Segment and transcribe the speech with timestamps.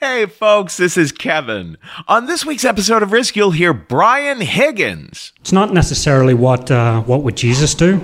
[0.00, 1.76] Hey, folks, this is Kevin.
[2.08, 5.34] On this week's episode of Risk, you'll hear Brian Higgins.
[5.40, 8.00] It's not necessarily what uh, what would Jesus do,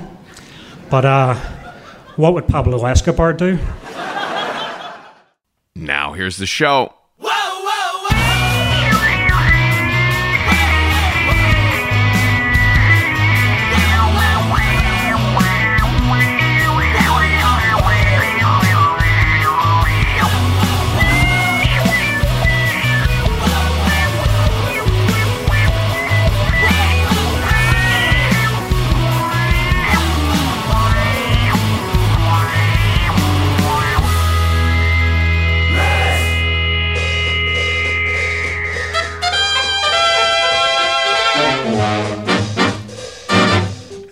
[0.90, 1.36] but uh,
[2.16, 3.58] what would Pablo Escobar do?
[5.74, 6.92] Now, here's the show.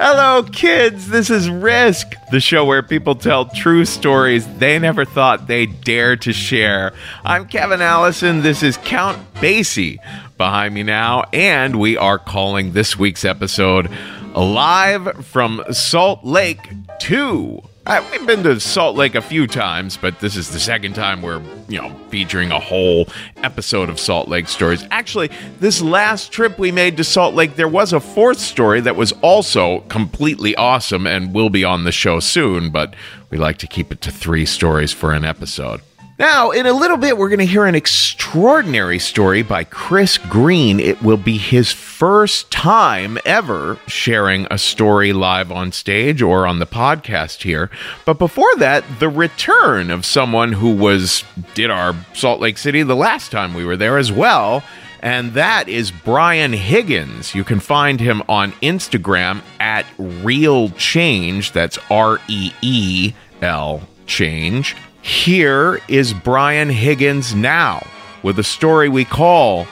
[0.06, 1.08] Hello, kids.
[1.08, 6.14] This is Risk, the show where people tell true stories they never thought they'd dare
[6.16, 6.92] to share.
[7.24, 8.42] I'm Kevin Allison.
[8.42, 9.96] This is Count Basie
[10.36, 13.90] behind me now, and we are calling this week's episode
[14.36, 16.60] Live from Salt Lake
[16.98, 17.62] 2.
[17.86, 21.20] Uh, we've been to Salt Lake a few times, but this is the second time
[21.20, 23.06] we're, you know, featuring a whole
[23.42, 24.86] episode of Salt Lake stories.
[24.90, 28.96] Actually, this last trip we made to Salt Lake, there was a fourth story that
[28.96, 32.94] was also completely awesome and will be on the show soon, but
[33.28, 35.82] we like to keep it to three stories for an episode.
[36.24, 40.80] Now, in a little bit, we're going to hear an extraordinary story by Chris Green.
[40.80, 46.60] It will be his first time ever sharing a story live on stage or on
[46.60, 47.70] the podcast here.
[48.06, 52.96] But before that, the return of someone who was did our Salt Lake City the
[52.96, 54.62] last time we were there as well.
[55.02, 57.34] And that is Brian Higgins.
[57.34, 61.52] You can find him on Instagram at Reel Change.
[61.52, 64.74] That's R E E L Change.
[65.04, 67.86] Here is Brian Higgins now
[68.22, 69.66] with a story we call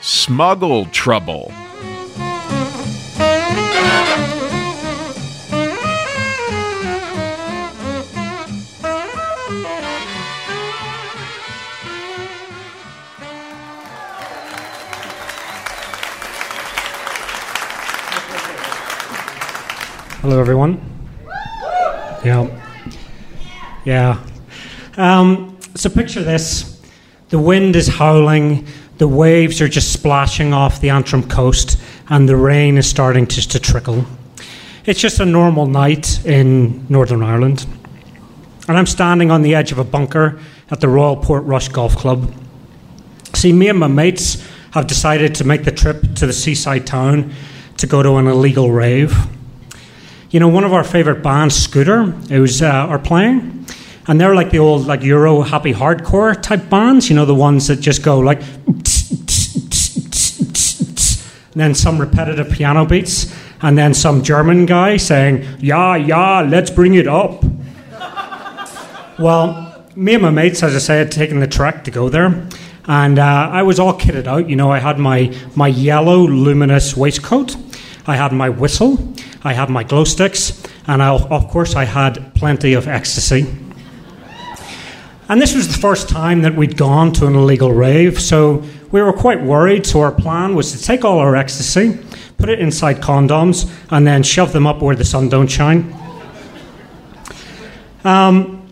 [0.00, 1.52] Smuggle Trouble.
[20.22, 20.80] Hello, everyone.
[22.24, 22.48] Yeah,
[23.84, 24.29] yeah.
[25.00, 26.78] Um, so picture this:
[27.30, 28.66] the wind is howling,
[28.98, 31.80] the waves are just splashing off the Antrim coast,
[32.10, 34.04] and the rain is starting just to trickle.
[34.84, 37.64] It's just a normal night in Northern Ireland,
[38.68, 40.38] and I'm standing on the edge of a bunker
[40.70, 42.34] at the Royal Portrush Golf Club.
[43.32, 47.32] See, me and my mates have decided to make the trip to the seaside town
[47.78, 49.16] to go to an illegal rave.
[50.30, 53.64] You know, one of our favourite bands, Scooter, who's uh, are playing,
[54.06, 57.08] and they're like the old like Euro happy hardcore type bands.
[57.08, 58.86] You know, the ones that just go like, and
[61.54, 66.94] then some repetitive piano beats, and then some German guy saying, "Yeah, yeah, let's bring
[66.94, 67.44] it up."
[69.18, 72.46] well, me and my mates, as I say, had taken the trek to go there.
[72.86, 74.48] And uh, I was all kitted out.
[74.48, 77.56] You know, I had my, my yellow luminous waistcoat,
[78.06, 82.34] I had my whistle, I had my glow sticks, and I, of course, I had
[82.34, 83.46] plenty of ecstasy.
[85.30, 89.00] And this was the first time that we'd gone to an illegal rave, so we
[89.00, 89.86] were quite worried.
[89.86, 92.00] So our plan was to take all our ecstasy,
[92.36, 95.94] put it inside condoms, and then shove them up where the sun don't shine.
[98.02, 98.66] Um,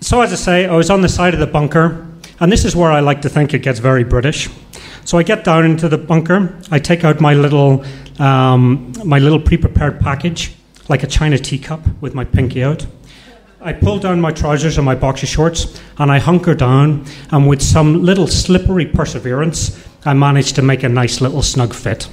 [0.00, 2.06] so as I say, I was on the side of the bunker,
[2.40, 4.48] and this is where I like to think it gets very British.
[5.04, 6.58] So I get down into the bunker.
[6.70, 7.84] I take out my little
[8.18, 10.54] um, my little pre-prepared package,
[10.88, 12.86] like a china teacup, with my pinky out.
[13.66, 17.04] I pulled down my trousers and my boxer shorts, and I hunkered down.
[17.32, 22.08] And with some little slippery perseverance, I managed to make a nice little snug fit.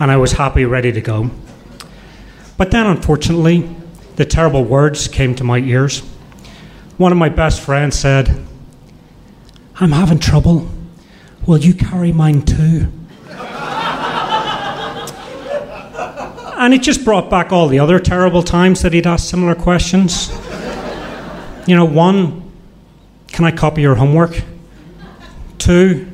[0.00, 1.30] And I was happy, ready to go.
[2.56, 3.68] But then, unfortunately,
[4.16, 6.00] the terrible words came to my ears.
[6.96, 8.42] One of my best friends said,
[9.74, 10.70] I'm having trouble.
[11.46, 12.90] Will you carry mine too?
[16.56, 20.30] and it just brought back all the other terrible times that he'd asked similar questions.
[21.66, 22.52] You know, one,
[23.28, 24.42] can I copy your homework?
[25.56, 26.12] Two,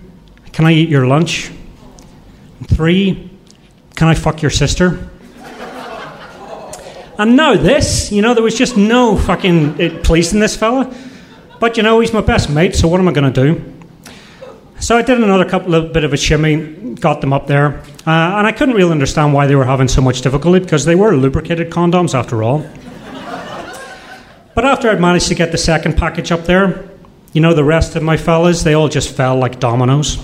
[0.52, 1.50] can I eat your lunch?
[2.68, 3.30] Three,
[3.96, 5.10] can I fuck your sister?
[7.18, 10.94] And now this, you know, there was just no fucking pleasing this fella.
[11.58, 13.74] But you know, he's my best mate, so what am I going to do?
[14.78, 18.38] So I did another couple of bit of a shimmy, got them up there, uh,
[18.38, 21.14] and I couldn't really understand why they were having so much difficulty because they were
[21.14, 22.66] lubricated condoms after all.
[24.54, 26.88] But after I'd managed to get the second package up there,
[27.32, 30.18] you know, the rest of my fellas, they all just fell like dominoes.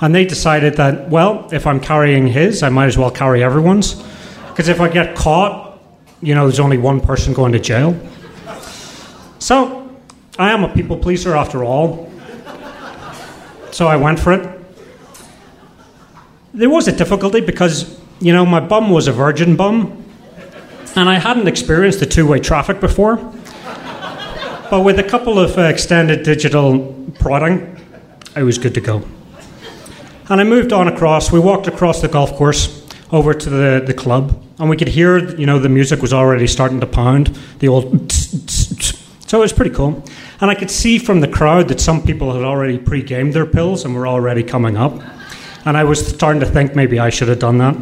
[0.00, 3.94] And they decided that, well, if I'm carrying his, I might as well carry everyone's.
[4.48, 5.80] Because if I get caught,
[6.22, 7.98] you know, there's only one person going to jail.
[9.40, 9.90] So,
[10.38, 12.12] I am a people pleaser after all.
[13.72, 14.48] So I went for it.
[16.54, 20.04] There was a difficulty because, you know, my bum was a virgin bum,
[20.96, 23.16] and I hadn't experienced the two way traffic before.
[24.70, 27.82] But with a couple of uh, extended digital prodding,
[28.36, 29.02] I was good to go.
[30.28, 31.32] And I moved on across.
[31.32, 35.34] We walked across the golf course over to the, the club, and we could hear,
[35.36, 37.28] you know, the music was already starting to pound,
[37.60, 38.12] the old.
[39.28, 40.02] So it was pretty cool.
[40.40, 43.44] And I could see from the crowd that some people had already pre gamed their
[43.44, 45.02] pills and were already coming up.
[45.66, 47.76] And I was starting to think maybe I should have done that.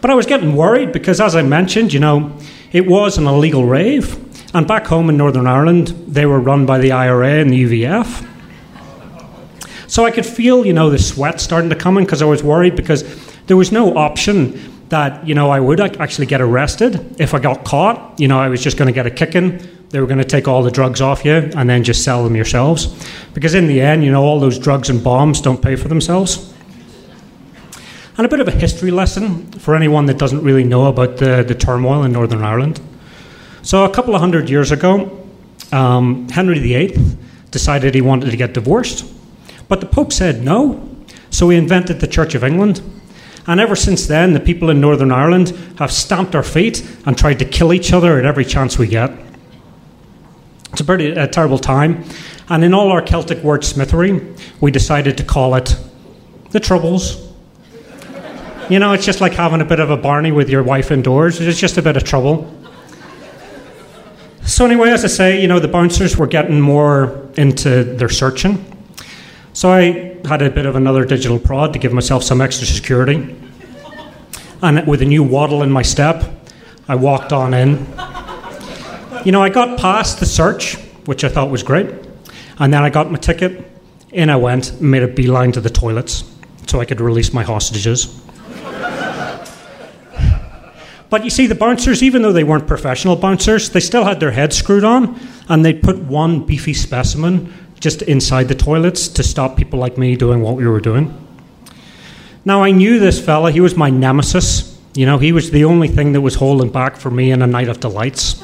[0.00, 2.36] But I was getting worried because, as I mentioned, you know,
[2.72, 4.18] it was an illegal rave.
[4.52, 8.26] And back home in Northern Ireland, they were run by the IRA and the UVF.
[9.86, 12.42] So I could feel, you know, the sweat starting to come in because I was
[12.42, 13.04] worried because
[13.46, 17.64] there was no option that, you know, I would actually get arrested if I got
[17.64, 18.18] caught.
[18.18, 19.60] You know, I was just going to get a kicking.
[19.90, 22.36] They were going to take all the drugs off you and then just sell them
[22.36, 22.94] yourselves.
[23.34, 26.52] Because in the end, you know, all those drugs and bombs don't pay for themselves.
[28.16, 31.42] And a bit of a history lesson for anyone that doesn't really know about the,
[31.42, 32.80] the turmoil in Northern Ireland.
[33.62, 35.24] So, a couple of hundred years ago,
[35.70, 36.96] um, Henry VIII
[37.50, 39.04] decided he wanted to get divorced,
[39.68, 40.88] but the Pope said no.
[41.30, 42.80] So, he invented the Church of England.
[43.46, 47.38] And ever since then, the people in Northern Ireland have stamped our feet and tried
[47.40, 49.10] to kill each other at every chance we get.
[50.72, 52.04] It's a pretty a terrible time.
[52.48, 55.76] And in all our Celtic wordsmithery, we decided to call it
[56.50, 57.28] the Troubles.
[58.68, 61.40] You know, it's just like having a bit of a Barney with your wife indoors.
[61.40, 62.59] It's just a bit of trouble.
[64.50, 68.58] So, anyway, as I say, you know, the bouncers were getting more into their searching.
[69.52, 73.36] So, I had a bit of another digital prod to give myself some extra security.
[74.60, 76.24] And with a new waddle in my step,
[76.88, 77.86] I walked on in.
[79.24, 80.74] You know, I got past the search,
[81.04, 81.88] which I thought was great.
[82.58, 83.70] And then I got my ticket.
[84.10, 86.24] In I went, made a beeline to the toilets
[86.66, 88.20] so I could release my hostages.
[91.10, 94.30] But you see, the bouncers, even though they weren't professional bouncers, they still had their
[94.30, 95.18] heads screwed on,
[95.48, 100.14] and they'd put one beefy specimen just inside the toilets to stop people like me
[100.14, 101.12] doing what we were doing.
[102.44, 104.78] Now, I knew this fella, he was my nemesis.
[104.94, 107.46] You know, he was the only thing that was holding back for me in a
[107.46, 108.42] night of delights.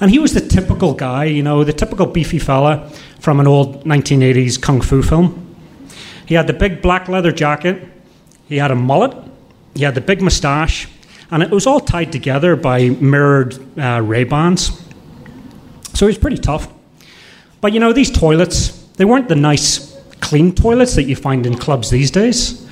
[0.00, 3.84] And he was the typical guy, you know, the typical beefy fella from an old
[3.84, 5.56] 1980s kung fu film.
[6.26, 7.88] He had the big black leather jacket,
[8.48, 9.14] he had a mullet,
[9.74, 10.88] he had the big moustache,
[11.30, 14.80] and it was all tied together by mirrored uh, Ray Bans.
[15.94, 16.68] So he was pretty tough.
[17.60, 21.56] But you know, these toilets, they weren't the nice, clean toilets that you find in
[21.56, 22.66] clubs these days.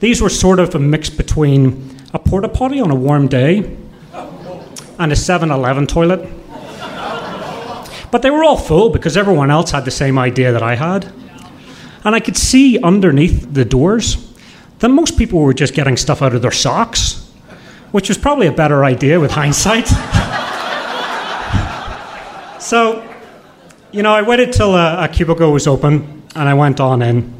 [0.00, 3.76] These were sort of a mix between a porta potty on a warm day
[4.98, 6.28] and a 7 Eleven toilet.
[8.10, 11.12] But they were all full because everyone else had the same idea that I had.
[12.04, 14.33] And I could see underneath the doors
[14.78, 17.30] that most people were just getting stuff out of their socks,
[17.92, 19.86] which was probably a better idea with hindsight.
[22.60, 23.08] so,
[23.92, 27.32] you know, I waited till a, a, cubicle was open and I went on in.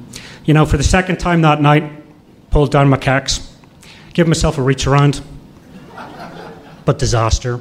[0.44, 1.90] You know, for the second time that night,
[2.50, 3.50] pulled down my kecks,
[4.12, 5.22] gave myself a reach around,
[6.84, 7.60] but disaster.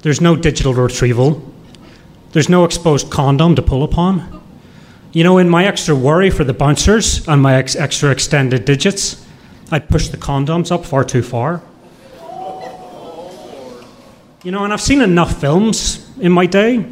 [0.00, 1.52] There's no digital retrieval.
[2.32, 4.41] There's no exposed condom to pull upon.
[5.12, 9.22] You know, in my extra worry for the bouncers and my ex- extra extended digits,
[9.70, 11.62] I'd push the condoms up far too far.
[14.42, 16.84] You know, and I've seen enough films in my day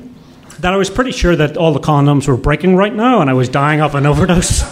[0.60, 3.32] that I was pretty sure that all the condoms were breaking right now and I
[3.32, 4.62] was dying of an overdose.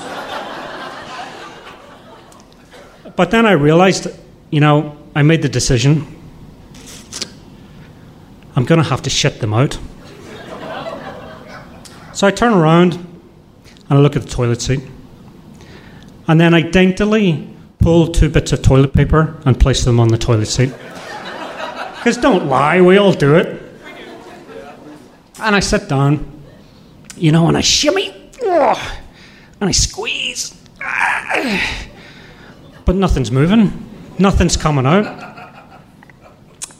[3.17, 4.09] but then I realized,
[4.51, 6.19] you know, I made the decision
[8.59, 9.79] I'm going to have to shit them out.
[12.13, 13.08] So I turn around
[13.89, 14.81] and I look at the toilet seat.
[16.27, 20.19] And then I daintily pull two bits of toilet paper and place them on the
[20.19, 20.73] toilet seat.
[21.99, 23.61] Because don't lie, we all do it.
[25.41, 26.43] And I sit down,
[27.17, 28.77] you know, and I shimmy, and
[29.61, 30.55] I squeeze.
[32.85, 35.07] But nothing's moving, nothing's coming out.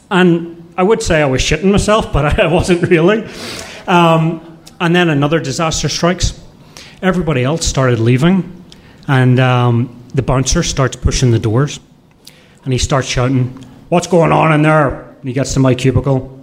[0.09, 3.27] And I would say I was shitting myself, but I wasn't really.
[3.87, 6.41] Um, and then another disaster strikes
[7.01, 8.63] everybody else started leaving,
[9.07, 11.79] and um, the bouncer starts pushing the doors,
[12.63, 13.47] and he starts shouting,
[13.89, 16.35] "What's going on in there?" And he gets to my cubicle.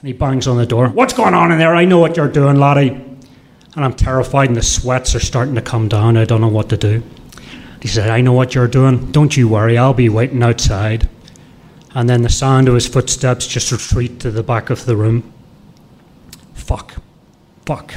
[0.00, 0.88] And he bangs on the door.
[0.88, 1.74] What's going on in there?
[1.74, 2.90] I know what you're doing, laddie.
[2.90, 6.16] And I'm terrified, and the sweats are starting to come down.
[6.16, 7.02] I don't know what to do.
[7.82, 9.10] He said, I know what you're doing.
[9.10, 11.08] Don't you worry, I'll be waiting outside.
[11.94, 15.32] And then the sound of his footsteps just retreat to the back of the room.
[16.54, 16.94] Fuck.
[17.66, 17.94] Fuck.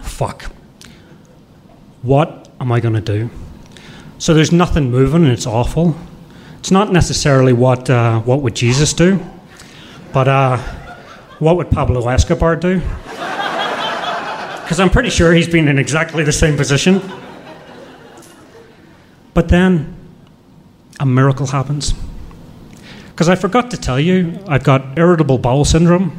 [0.00, 0.50] Fuck.
[2.02, 3.30] What am I going to do?
[4.18, 5.96] So there's nothing moving, and it's awful.
[6.58, 9.20] It's not necessarily what, uh, what would Jesus do,
[10.12, 10.58] but uh,
[11.38, 12.80] what would Pablo Escobar do?
[14.62, 17.02] Because I'm pretty sure he's been in exactly the same position.
[19.34, 19.94] But then
[20.98, 21.92] a miracle happens.
[23.10, 26.16] Because I forgot to tell you, I've got irritable bowel syndrome,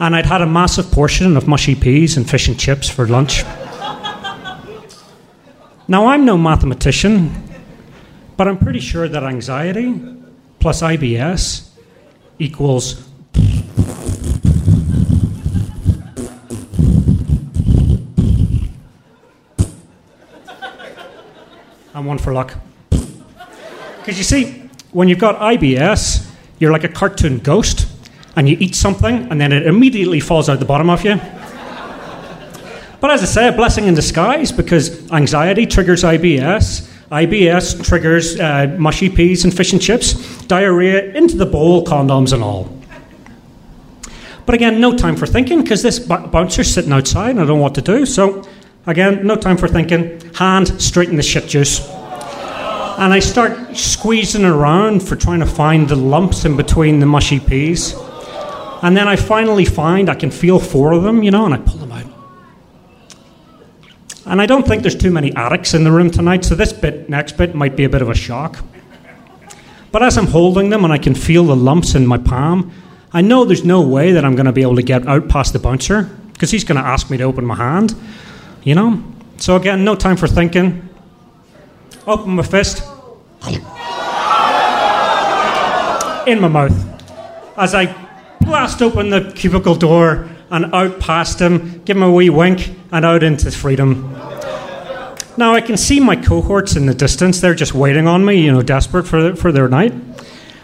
[0.00, 3.44] and I'd had a massive portion of mushy peas and fish and chips for lunch.
[5.88, 7.30] Now, I'm no mathematician,
[8.36, 9.94] but I'm pretty sure that anxiety
[10.58, 11.68] plus IBS
[12.40, 13.08] equals.
[21.94, 22.54] I'm one for luck.
[22.90, 26.28] Because you see, when you've got IBS,
[26.58, 27.86] you're like a cartoon ghost,
[28.34, 31.20] and you eat something, and then it immediately falls out the bottom of you.
[33.00, 38.74] But as I say, a blessing in disguise because anxiety triggers IBS, IBS triggers uh,
[38.78, 42.72] mushy peas and fish and chips, diarrhea into the bowl, condoms and all.
[44.46, 47.58] But again, no time for thinking because this b- bouncer's sitting outside and I don't
[47.58, 48.06] know what to do.
[48.06, 48.48] So,
[48.86, 50.20] again, no time for thinking.
[50.34, 51.80] Hand straight in the shit juice.
[52.98, 57.40] And I start squeezing around for trying to find the lumps in between the mushy
[57.40, 57.94] peas.
[58.82, 61.58] And then I finally find I can feel four of them, you know, and I
[61.58, 61.85] pull.
[64.26, 67.08] And I don't think there's too many addicts in the room tonight, so this bit,
[67.08, 68.64] next bit, might be a bit of a shock.
[69.92, 72.72] But as I'm holding them and I can feel the lumps in my palm,
[73.12, 75.52] I know there's no way that I'm going to be able to get out past
[75.52, 77.94] the bouncer because he's going to ask me to open my hand,
[78.64, 79.02] you know?
[79.38, 80.88] So again, no time for thinking.
[82.06, 82.82] Open my fist.
[86.26, 87.56] In my mouth.
[87.56, 87.94] As I
[88.40, 93.04] blast open the cubicle door and out past him, give him a wee wink, and
[93.04, 94.12] out into freedom.
[95.36, 97.40] Now I can see my cohorts in the distance.
[97.40, 99.92] They're just waiting on me, you know, desperate for, for their night.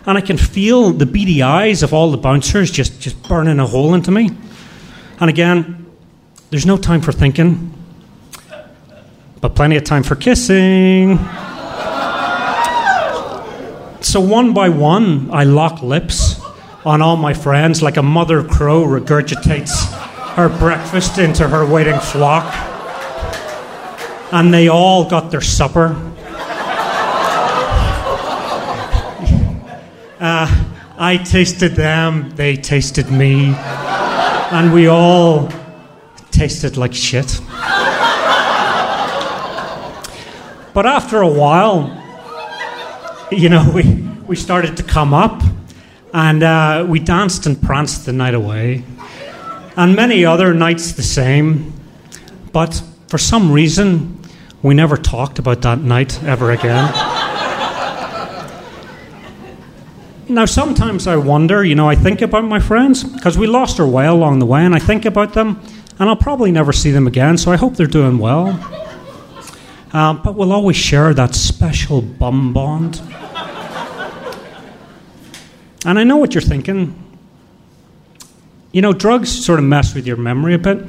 [0.06, 3.66] And I can feel the beady eyes of all the bouncers just, just burning a
[3.66, 4.30] hole into me.
[5.20, 5.86] And again,
[6.50, 7.72] there's no time for thinking,
[9.40, 11.18] but plenty of time for kissing.
[14.00, 16.41] So one by one, I lock lips
[16.84, 19.90] on all my friends like a mother crow regurgitates
[20.34, 22.52] her breakfast into her waiting flock.
[24.32, 25.96] And they all got their supper.
[30.22, 30.46] Uh,
[30.96, 35.48] I tasted them, they tasted me, and we all
[36.30, 37.40] tasted like shit.
[40.72, 41.90] But after a while,
[43.32, 43.82] you know, we,
[44.28, 45.42] we started to come up
[46.12, 48.84] and uh, we danced and pranced the night away.
[49.76, 51.72] And many other nights the same.
[52.52, 54.20] But for some reason,
[54.62, 56.92] we never talked about that night ever again.
[60.28, 63.86] now, sometimes I wonder, you know, I think about my friends, because we lost our
[63.86, 65.60] way along the way, and I think about them,
[65.98, 68.48] and I'll probably never see them again, so I hope they're doing well.
[69.94, 73.00] Um, but we'll always share that special bum bond.
[75.84, 76.94] And I know what you're thinking.
[78.70, 80.86] You know, drugs sort of mess with your memory a bit,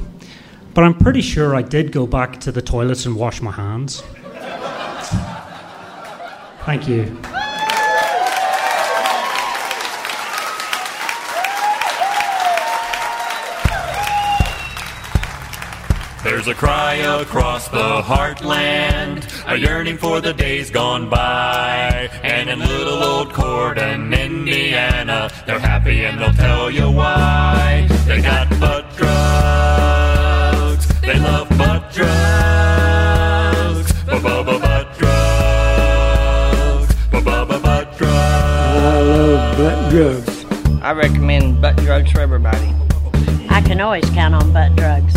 [0.73, 4.03] but I'm pretty sure I did go back to the toilets and wash my hands.
[6.65, 7.17] Thank you.
[16.23, 21.82] There's a cry across the heartland, a yearning for the days gone by.
[22.21, 27.87] And in little old Corydon, Indiana, they're happy and they'll tell you why.
[28.05, 38.11] They got butt drugs, they love butt drugs, ba-ba-ba butt drugs, ba-ba-ba butt drugs.
[38.11, 40.45] I love butt drugs.
[40.81, 42.73] I recommend butt drugs for everybody.
[43.49, 45.15] I can always count on butt drugs.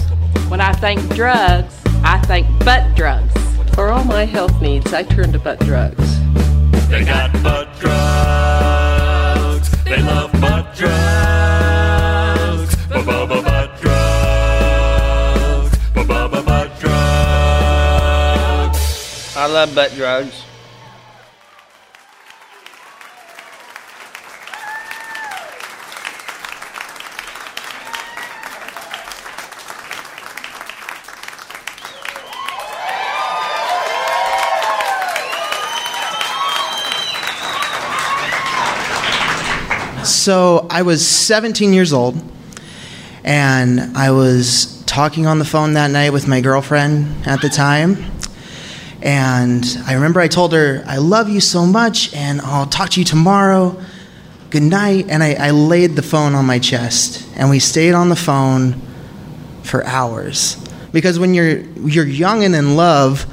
[0.49, 1.75] When I think drugs,
[2.05, 3.33] I think butt drugs.
[3.75, 6.06] For all my health needs, I turn to butt drugs.
[6.89, 16.97] They got butt drugs, they love butt drugs, ba-ba-ba butt drugs, ba-ba-ba butt drugs.
[19.37, 20.45] I love butt drugs.
[40.27, 42.21] So I was 17 years old,
[43.23, 48.11] and I was talking on the phone that night with my girlfriend at the time.
[49.01, 53.01] And I remember I told her, I love you so much, and I'll talk to
[53.01, 53.81] you tomorrow.
[54.51, 55.07] Good night.
[55.09, 58.81] And I, I laid the phone on my chest, and we stayed on the phone
[59.63, 60.57] for hours.
[60.91, 63.33] Because when you're, you're young and in love,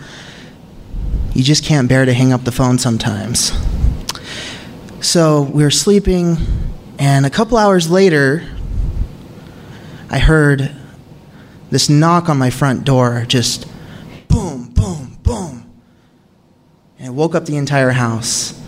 [1.33, 3.51] you just can't bear to hang up the phone sometimes.
[5.01, 6.37] So we were sleeping,
[6.99, 8.47] and a couple hours later,
[10.09, 10.71] I heard
[11.71, 13.67] this knock on my front door just
[14.27, 15.71] boom, boom, boom.
[16.99, 18.59] And it woke up the entire house.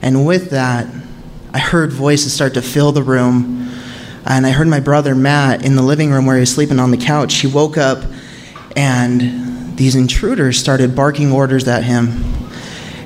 [0.00, 0.86] And with that,
[1.52, 3.72] I heard voices start to fill the room.
[4.24, 6.90] And I heard my brother Matt in the living room where he was sleeping on
[6.90, 7.34] the couch.
[7.34, 8.04] He woke up,
[8.76, 12.22] and these intruders started barking orders at him.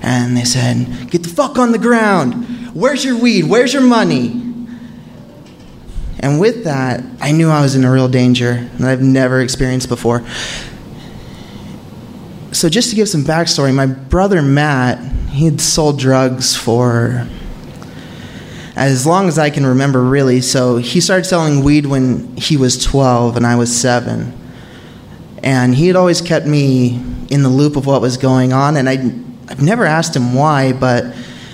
[0.03, 2.75] And they said, Get the fuck on the ground.
[2.75, 3.45] Where's your weed?
[3.45, 4.48] Where's your money?
[6.21, 9.89] And with that, I knew I was in a real danger that I've never experienced
[9.89, 10.25] before.
[12.51, 14.99] So, just to give some backstory, my brother Matt,
[15.31, 17.29] he had sold drugs for
[18.75, 20.41] as long as I can remember, really.
[20.41, 24.33] So, he started selling weed when he was 12 and I was 7.
[25.43, 28.89] And he had always kept me in the loop of what was going on, and
[28.89, 28.95] I,
[29.49, 31.05] I've never asked him why, but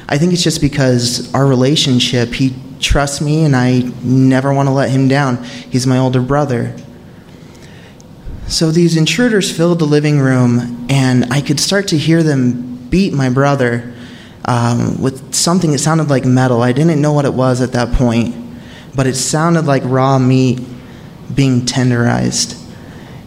[0.09, 4.73] I think it's just because our relationship, he trusts me and I never want to
[4.73, 5.43] let him down.
[5.43, 6.77] He's my older brother.
[8.47, 13.15] So these intruders filled the living room, and I could start to hear them beat
[13.15, 13.95] my brother
[14.45, 16.63] um, with something that sounded like metal.
[16.63, 18.37] I didn't know what it was at that point,
[18.95, 20.61] but it sounded like raw meat
[21.35, 22.61] being tenderized.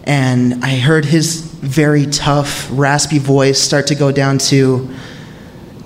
[0.03, 4.87] And I heard his very tough, raspy voice start to go down to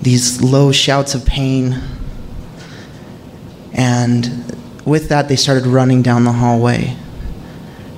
[0.01, 1.81] these low shouts of pain.
[3.73, 4.55] And
[4.85, 6.95] with that, they started running down the hallway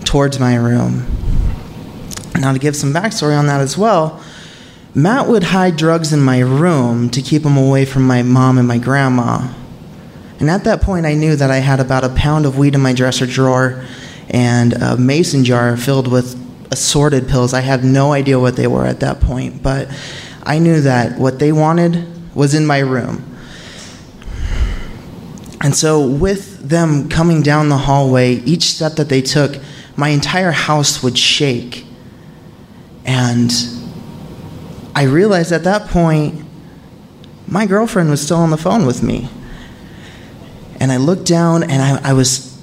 [0.03, 1.05] towards my room.
[2.39, 4.21] Now, to give some backstory on that as well,
[4.95, 8.67] Matt would hide drugs in my room to keep them away from my mom and
[8.67, 9.51] my grandma.
[10.39, 12.81] And at that point, I knew that I had about a pound of weed in
[12.81, 13.85] my dresser drawer
[14.29, 16.39] and a mason jar filled with
[16.71, 17.53] assorted pills.
[17.53, 19.87] I had no idea what they were at that point, but
[20.43, 23.23] I knew that what they wanted was in my room.
[25.63, 29.55] And so, with them coming down the hallway, each step that they took,
[29.95, 31.85] my entire house would shake.
[33.05, 33.51] And
[34.93, 36.45] I realized at that point,
[37.47, 39.29] my girlfriend was still on the phone with me.
[40.79, 42.53] And I looked down and I, I was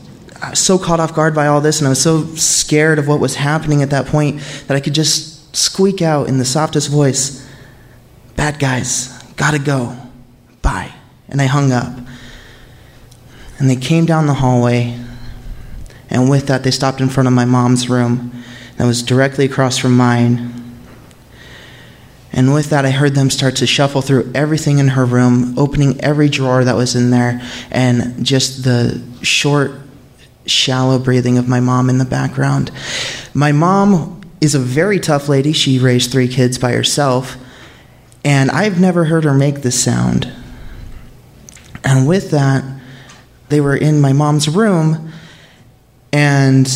[0.54, 3.34] so caught off guard by all this, and I was so scared of what was
[3.34, 7.46] happening at that point that I could just squeak out in the softest voice,
[8.36, 9.94] Bad guys, gotta go.
[10.62, 10.94] Bye.
[11.28, 11.99] And I hung up.
[13.60, 14.98] And they came down the hallway,
[16.08, 18.42] and with that, they stopped in front of my mom's room
[18.78, 20.54] that was directly across from mine.
[22.32, 26.00] And with that, I heard them start to shuffle through everything in her room, opening
[26.00, 29.72] every drawer that was in there, and just the short,
[30.46, 32.70] shallow breathing of my mom in the background.
[33.34, 35.52] My mom is a very tough lady.
[35.52, 37.36] She raised three kids by herself,
[38.24, 40.32] and I've never heard her make this sound.
[41.84, 42.64] And with that,
[43.50, 45.12] they were in my mom's room,
[46.12, 46.68] and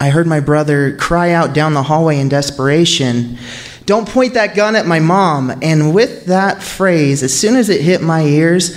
[0.00, 3.38] I heard my brother cry out down the hallway in desperation,
[3.86, 5.50] Don't point that gun at my mom.
[5.62, 8.76] And with that phrase, as soon as it hit my ears,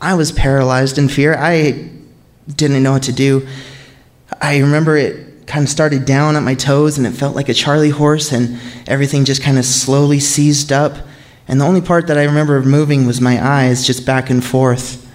[0.00, 1.34] I was paralyzed in fear.
[1.34, 1.90] I
[2.48, 3.46] didn't know what to do.
[4.40, 7.54] I remember it kind of started down at my toes, and it felt like a
[7.54, 11.06] Charlie horse, and everything just kind of slowly seized up.
[11.48, 15.05] And the only part that I remember moving was my eyes, just back and forth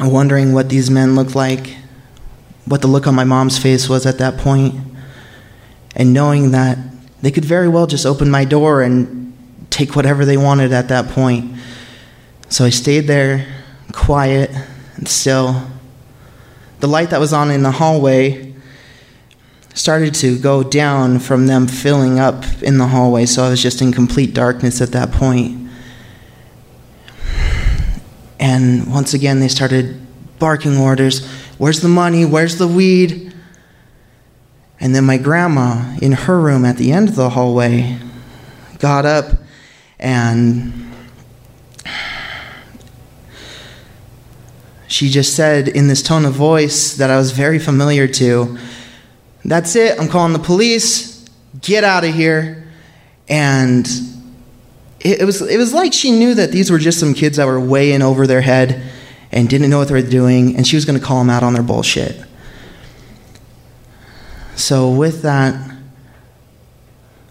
[0.00, 1.76] wondering what these men looked like,
[2.64, 4.74] what the look on my mom's face was at that point,
[5.94, 6.78] and knowing that
[7.20, 9.36] they could very well just open my door and
[9.70, 11.56] take whatever they wanted at that point.
[12.48, 13.46] So I stayed there,
[13.92, 14.50] quiet
[14.96, 15.68] and still.
[16.80, 18.54] The light that was on in the hallway
[19.74, 23.80] started to go down from them filling up in the hallway, so I was just
[23.80, 25.61] in complete darkness at that point.
[28.42, 30.04] And once again, they started
[30.40, 31.24] barking orders
[31.58, 32.24] Where's the money?
[32.24, 33.32] Where's the weed?
[34.80, 38.00] And then my grandma, in her room at the end of the hallway,
[38.80, 39.26] got up
[40.00, 40.92] and
[44.88, 48.58] she just said in this tone of voice that I was very familiar to,
[49.44, 52.66] That's it, I'm calling the police, get out of here.
[53.28, 53.86] And
[55.04, 57.46] it, it was, it was like she knew that these were just some kids that
[57.46, 58.82] were way in over their head
[59.32, 61.42] and didn't know what they were doing, and she was going to call them out
[61.42, 62.22] on their bullshit.
[64.54, 65.76] So, with that,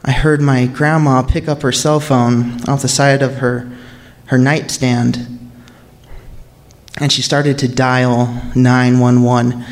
[0.03, 3.71] I heard my grandma pick up her cell phone off the side of her,
[4.25, 5.51] her nightstand,
[6.99, 9.63] and she started to dial 911.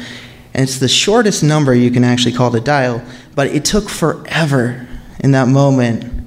[0.54, 3.04] And it's the shortest number you can actually call to dial,
[3.36, 4.88] but it took forever
[5.20, 6.19] in that moment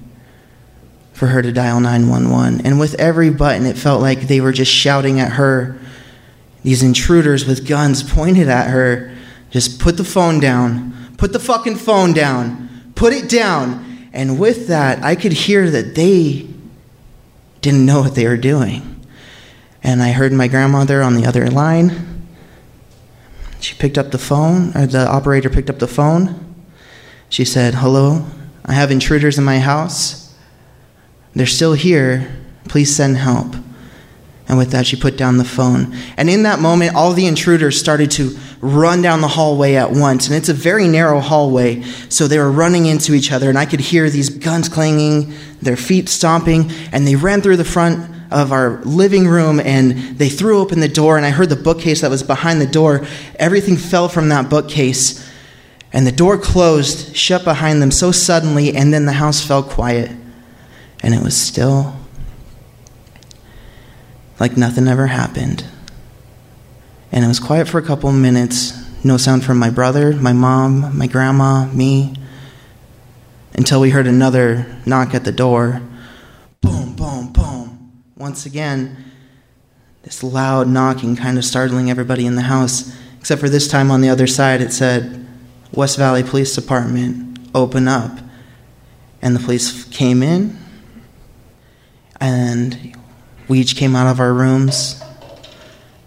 [1.13, 2.67] for her to dial 911.
[2.67, 5.79] And with every button, it felt like they were just shouting at her.
[6.63, 9.15] These intruders with guns pointed at her.
[9.51, 11.15] Just put the phone down.
[11.19, 12.93] Put the fucking phone down.
[12.95, 14.09] Put it down.
[14.13, 16.49] And with that, I could hear that they
[17.61, 18.89] didn't know what they were doing.
[19.83, 22.27] And I heard my grandmother on the other line.
[23.61, 26.55] She picked up the phone, or the operator picked up the phone.
[27.29, 28.27] She said, Hello,
[28.65, 30.22] I have intruders in my house.
[31.35, 32.37] They're still here.
[32.69, 33.55] Please send help.
[34.49, 35.95] And with that, she put down the phone.
[36.17, 40.27] And in that moment, all the intruders started to run down the hallway at once.
[40.27, 43.49] And it's a very narrow hallway, so they were running into each other.
[43.49, 47.65] And I could hear these guns clanging, their feet stomping, and they ran through the
[47.65, 51.17] front of our living room and they threw open the door.
[51.17, 53.07] And I heard the bookcase that was behind the door.
[53.37, 55.31] Everything fell from that bookcase.
[55.93, 60.11] And the door closed, shut behind them so suddenly, and then the house fell quiet.
[61.03, 61.97] And it was still
[64.39, 65.65] like nothing ever happened.
[67.11, 68.73] And it was quiet for a couple minutes.
[69.05, 72.15] No sound from my brother, my mom, my grandma, me.
[73.55, 75.83] Until we heard another knock at the door.
[76.61, 77.93] Boom, boom, boom.
[78.17, 79.05] Once again,
[80.03, 82.97] this loud knocking kind of startling everybody in the house.
[83.19, 85.27] Except for this time on the other side, it said,
[85.73, 88.19] West Valley Police Department, open up.
[89.21, 90.59] And the police came in,
[92.23, 92.97] and
[93.49, 95.03] we each came out of our rooms.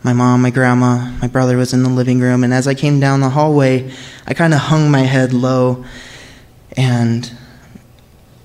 [0.01, 3.01] My mom, my grandma, my brother was in the living room, and as I came
[3.01, 3.91] down the hallway,
[4.25, 5.83] I kind of hung my head low,
[6.77, 7.29] and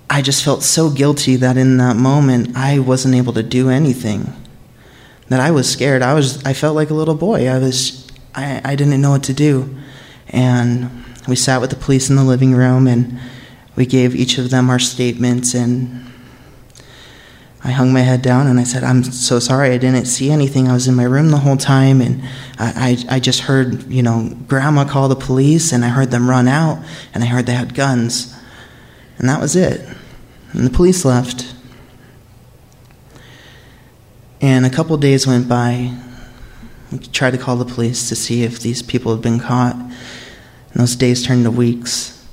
[0.09, 4.33] I just felt so guilty that in that moment I wasn't able to do anything.
[5.29, 6.03] That I was scared.
[6.03, 7.49] I was I felt like a little boy.
[7.49, 9.77] I was I, I didn't know what to do.
[10.31, 10.91] And
[11.29, 13.21] we sat with the police in the living room and
[13.77, 16.10] we gave each of them our statements and
[17.63, 20.69] I hung my head down and I said, I'm so sorry I didn't see anything.
[20.69, 22.23] I was in my room the whole time and
[22.59, 26.29] I, I, I, just heard, you know, grandma call the police and I heard them
[26.29, 28.35] run out and I heard they had guns.
[29.19, 29.87] And that was it.
[30.53, 31.55] And the police left.
[34.41, 35.95] And a couple days went by.
[36.91, 39.75] We tried to call the police to see if these people had been caught.
[39.75, 39.93] And
[40.75, 42.27] those days turned to weeks.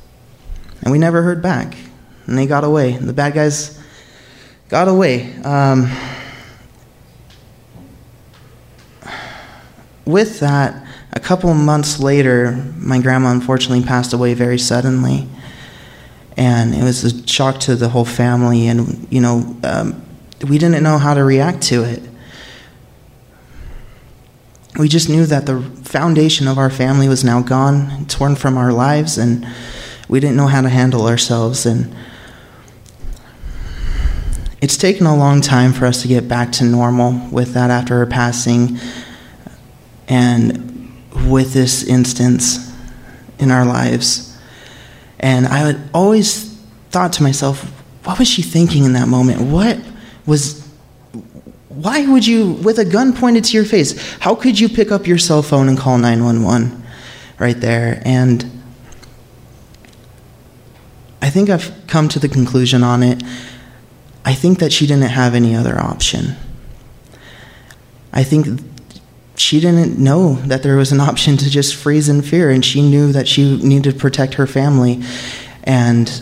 [0.84, 1.76] And we never heard back.
[2.28, 2.96] And they got away.
[2.96, 3.77] The bad guys
[4.70, 5.34] got away.
[5.44, 5.90] Um,
[10.06, 15.28] with that, a couple months later, my grandma unfortunately passed away very suddenly.
[16.36, 20.04] And it was a shock to the whole family, and, you know, um,
[20.48, 22.04] we didn't know how to react to it.
[24.78, 28.72] We just knew that the foundation of our family was now gone, torn from our
[28.72, 29.48] lives, and
[30.08, 31.66] we didn't know how to handle ourselves.
[31.66, 31.96] And
[34.62, 38.00] it's taken a long time for us to get back to normal with that after
[38.00, 38.80] her passing
[40.08, 40.92] and
[41.28, 42.74] with this instance
[43.40, 44.38] in our lives.
[45.20, 46.56] And I would always
[46.90, 47.64] thought to myself,
[48.04, 49.42] what was she thinking in that moment?
[49.42, 49.80] What
[50.26, 50.66] was
[51.70, 54.18] why would you with a gun pointed to your face?
[54.20, 56.84] How could you pick up your cell phone and call 911
[57.38, 58.02] right there?
[58.04, 58.64] And
[61.22, 63.22] I think I've come to the conclusion on it
[64.28, 66.36] I think that she didn't have any other option.
[68.12, 68.60] I think
[69.38, 72.82] she didn't know that there was an option to just freeze in fear, and she
[72.82, 75.02] knew that she needed to protect her family.
[75.64, 76.22] And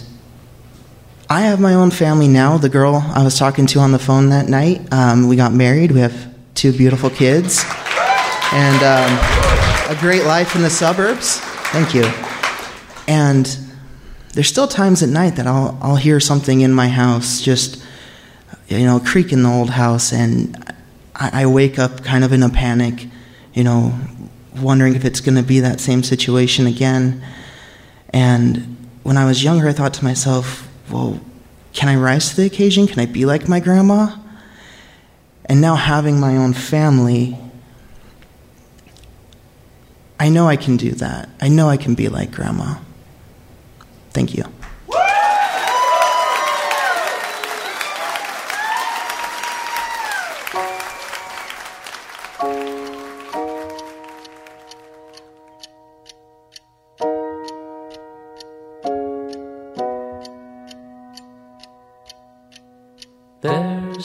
[1.31, 2.59] I have my own family now.
[2.59, 5.91] The girl I was talking to on the phone that night, um, we got married.
[5.91, 7.65] We have two beautiful kids,
[8.53, 11.39] and um, a great life in the suburbs.
[11.73, 12.03] Thank you.
[13.07, 13.47] And
[14.33, 17.81] there's still times at night that I'll, I'll hear something in my house just
[18.67, 20.73] you know, creak in the old house, and
[21.15, 23.07] I, I wake up kind of in a panic,
[23.53, 23.93] you know,
[24.57, 27.23] wondering if it's going to be that same situation again.
[28.09, 31.19] And when I was younger, I thought to myself, well,
[31.73, 32.87] can I rise to the occasion?
[32.87, 34.15] Can I be like my grandma?
[35.45, 37.37] And now having my own family,
[40.19, 41.29] I know I can do that.
[41.41, 42.77] I know I can be like grandma.
[44.11, 44.45] Thank you.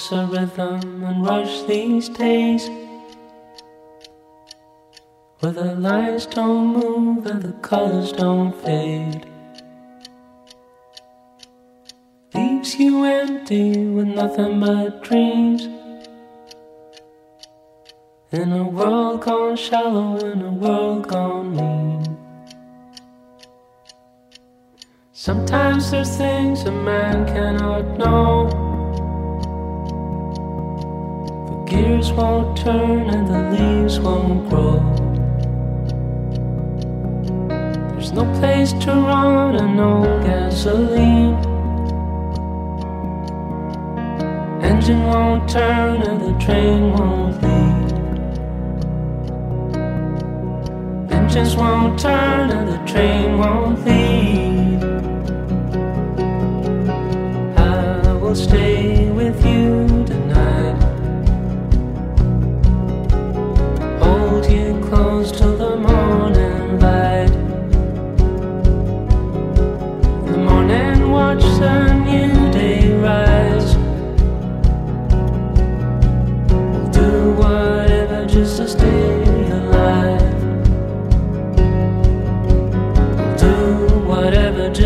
[0.09, 2.69] There's a rhythm and rush these days
[5.41, 9.27] where the lines don't move and the colors don't fade.
[12.35, 15.65] Leaves you empty with nothing but dreams.
[18.33, 22.17] In a world gone shallow, in a world gone mean.
[25.13, 28.70] Sometimes there's things a man cannot know.
[31.71, 34.81] Gears won't turn and the leaves won't grow.
[37.93, 41.37] There's no place to run and no gasoline.
[44.65, 47.93] Engine won't turn and the train won't leave.
[51.13, 54.83] Engines won't turn and the train won't leave.
[57.57, 60.00] I will stay with you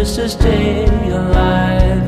[0.05, 2.05] just to stay alive.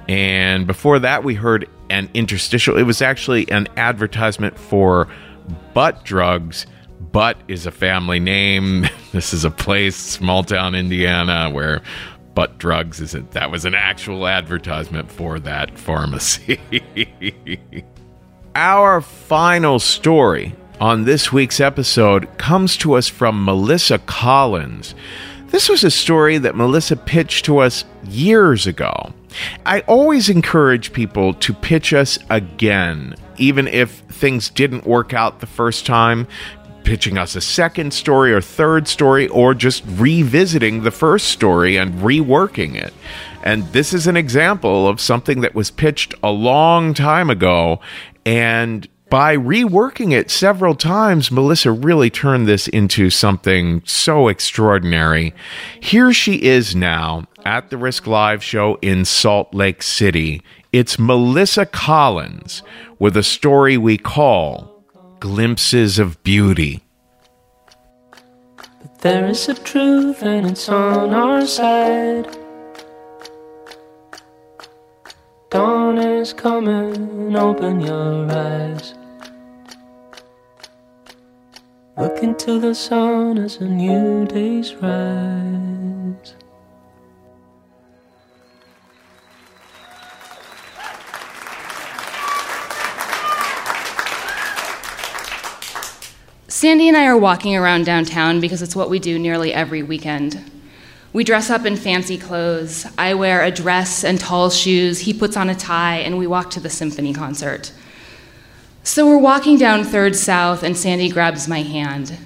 [0.08, 2.76] And before that, we heard an interstitial.
[2.76, 5.06] It was actually an advertisement for
[5.74, 6.66] butt drugs.
[7.12, 8.86] Butt is a family name.
[9.12, 11.82] This is a place, small town Indiana, where
[12.34, 13.30] butt drugs is it.
[13.30, 16.60] That was an actual advertisement for that pharmacy.
[18.56, 24.96] Our final story on this week's episode comes to us from Melissa Collins.
[25.46, 29.12] This was a story that Melissa pitched to us years ago.
[29.64, 35.46] I always encourage people to pitch us again, even if things didn't work out the
[35.46, 36.26] first time,
[36.84, 41.94] pitching us a second story or third story, or just revisiting the first story and
[41.94, 42.94] reworking it.
[43.42, 47.80] And this is an example of something that was pitched a long time ago.
[48.24, 55.34] And by reworking it several times, Melissa really turned this into something so extraordinary.
[55.78, 60.42] Here she is now at the Risk Live show in Salt Lake City.
[60.72, 62.62] It's Melissa Collins
[62.98, 64.73] with a story we call
[65.24, 66.82] Glimpses of Beauty.
[68.58, 72.28] But there is a truth and it's on our side.
[75.48, 78.92] Dawn is coming, open your eyes.
[81.96, 86.34] Look into the sun as a new day's rise.
[96.64, 100.50] Sandy and I are walking around downtown because it's what we do nearly every weekend.
[101.12, 102.86] We dress up in fancy clothes.
[102.96, 105.00] I wear a dress and tall shoes.
[105.00, 107.70] He puts on a tie, and we walk to the symphony concert.
[108.82, 112.16] So we're walking down Third South, and Sandy grabs my hand.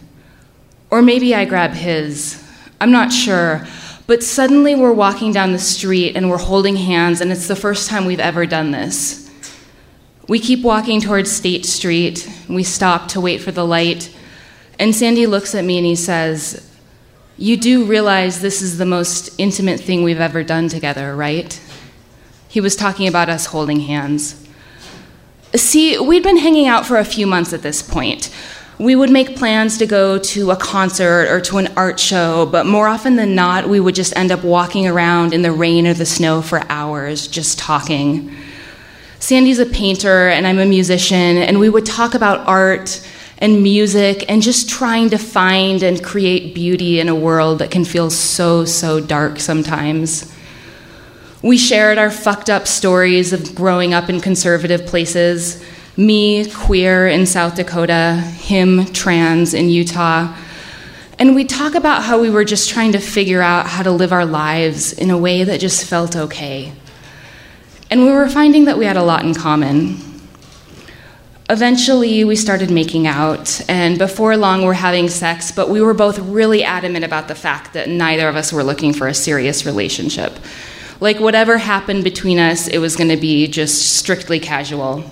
[0.89, 2.41] Or maybe I grab his.
[2.81, 3.67] I'm not sure.
[4.07, 7.91] But suddenly we're walking down the street and we're holding hands, and it's the first
[7.91, 9.29] time we've ever done this.
[10.29, 12.31] We keep walking towards State Street.
[12.49, 14.15] We stop to wait for the light.
[14.79, 16.71] And Sandy looks at me and he says,
[17.37, 21.61] You do realize this is the most intimate thing we've ever done together, right?
[22.49, 24.47] He was talking about us holding hands.
[25.55, 28.35] See, we'd been hanging out for a few months at this point.
[28.79, 32.65] We would make plans to go to a concert or to an art show, but
[32.65, 35.95] more often than not, we would just end up walking around in the rain or
[35.95, 38.33] the snow for hours, just talking.
[39.19, 43.05] Sandy's a painter and I'm a musician, and we would talk about art
[43.39, 47.85] and music and just trying to find and create beauty in a world that can
[47.85, 50.33] feel so, so dark sometimes.
[51.41, 55.65] We shared our fucked up stories of growing up in conservative places
[55.99, 60.33] me, queer in South Dakota, him, trans in Utah.
[61.19, 64.13] And we talk about how we were just trying to figure out how to live
[64.13, 66.73] our lives in a way that just felt okay.
[67.91, 70.08] And we were finding that we had a lot in common.
[71.51, 76.19] Eventually, we started making out, and before long, we're having sex, but we were both
[76.19, 80.39] really adamant about the fact that neither of us were looking for a serious relationship.
[81.01, 85.05] Like whatever happened between us, it was going to be just strictly casual.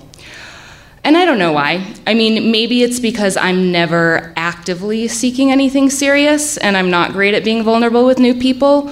[1.03, 1.95] And I don't know why.
[2.05, 7.33] I mean, maybe it's because I'm never actively seeking anything serious and I'm not great
[7.33, 8.91] at being vulnerable with new people.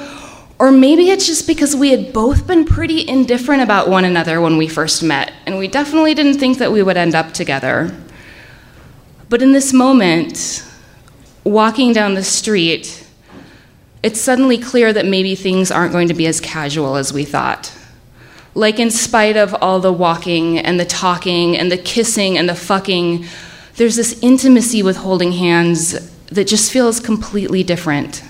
[0.58, 4.56] Or maybe it's just because we had both been pretty indifferent about one another when
[4.56, 7.94] we first met, and we definitely didn't think that we would end up together.
[9.28, 10.66] But in this moment,
[11.44, 13.06] walking down the street,
[14.02, 17.74] it's suddenly clear that maybe things aren't going to be as casual as we thought.
[18.54, 22.56] Like, in spite of all the walking and the talking and the kissing and the
[22.56, 23.26] fucking,
[23.76, 28.24] there's this intimacy with holding hands that just feels completely different.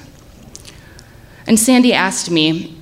[1.48, 2.76] And Sandy asked me,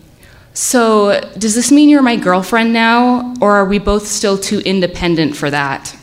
[0.54, 5.36] So, does this mean you're my girlfriend now, or are we both still too independent
[5.36, 5.96] for that?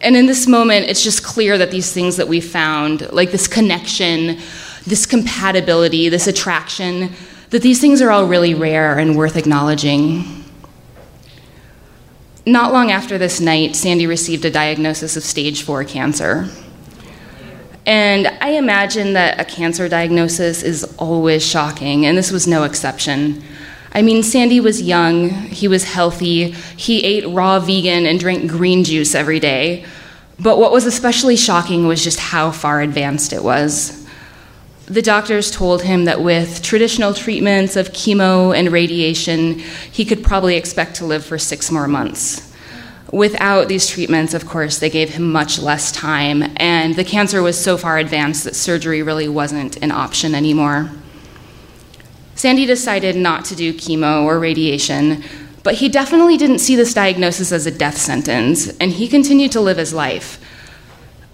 [0.00, 3.46] And in this moment, it's just clear that these things that we found, like this
[3.46, 4.38] connection,
[4.84, 7.12] this compatibility, this attraction,
[7.50, 10.44] that these things are all really rare and worth acknowledging.
[12.44, 16.48] Not long after this night, Sandy received a diagnosis of stage four cancer.
[17.84, 23.42] And I imagine that a cancer diagnosis is always shocking, and this was no exception.
[23.92, 28.84] I mean, Sandy was young, he was healthy, he ate raw vegan and drank green
[28.84, 29.84] juice every day.
[30.38, 34.06] But what was especially shocking was just how far advanced it was.
[34.86, 40.56] The doctors told him that with traditional treatments of chemo and radiation, he could probably
[40.56, 42.51] expect to live for six more months.
[43.12, 47.62] Without these treatments, of course, they gave him much less time, and the cancer was
[47.62, 50.90] so far advanced that surgery really wasn't an option anymore.
[52.34, 55.22] Sandy decided not to do chemo or radiation,
[55.62, 59.60] but he definitely didn't see this diagnosis as a death sentence, and he continued to
[59.60, 60.42] live his life.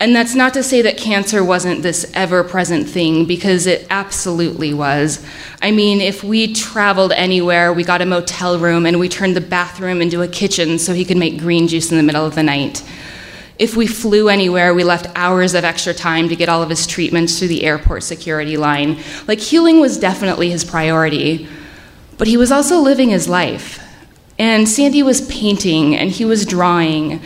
[0.00, 4.72] And that's not to say that cancer wasn't this ever present thing, because it absolutely
[4.72, 5.24] was.
[5.61, 9.40] I mean, if we traveled anywhere, we got a motel room and we turned the
[9.40, 12.44] bathroom into a kitchen so he could make green juice in the middle of the
[12.44, 12.84] night.
[13.58, 16.87] If we flew anywhere, we left hours of extra time to get all of his
[16.87, 19.00] treatments through the airport security line.
[19.26, 21.48] Like, healing was definitely his priority,
[22.18, 23.84] but he was also living his life.
[24.38, 27.20] And Sandy was painting and he was drawing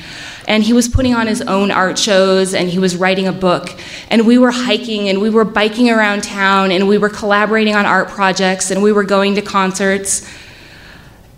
[0.47, 3.75] and he was putting on his own art shows and he was writing a book.
[4.11, 7.87] And we were hiking and we were biking around town and we were collaborating on
[7.87, 10.29] art projects and we were going to concerts.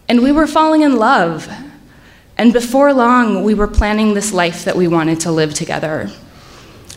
[0.09, 1.49] And we were falling in love.
[2.37, 6.11] And before long we were planning this life that we wanted to live together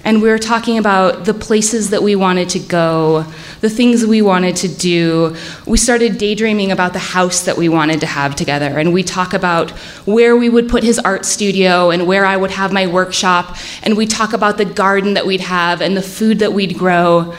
[0.07, 3.23] and we were talking about the places that we wanted to go,
[3.59, 5.35] the things we wanted to do.
[5.65, 9.33] We started daydreaming about the house that we wanted to have together, and we talk
[9.33, 9.71] about
[10.07, 13.97] where we would put his art studio and where I would have my workshop, and
[13.97, 17.35] we talk about the garden that we'd have and the food that we'd grow.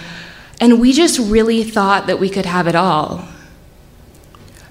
[0.61, 3.27] And we just really thought that we could have it all.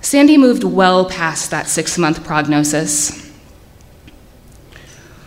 [0.01, 3.27] Sandy moved well past that six month prognosis.